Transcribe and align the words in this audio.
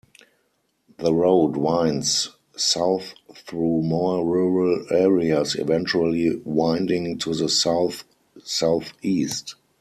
The 0.97 1.13
road 1.13 1.55
winds 1.55 2.29
south 2.57 3.13
through 3.35 3.83
more 3.83 4.25
rural 4.25 4.83
areas, 4.91 5.53
eventually 5.53 6.41
winding 6.43 7.19
to 7.19 7.35
the 7.35 7.47
south-southeast. 7.47 9.53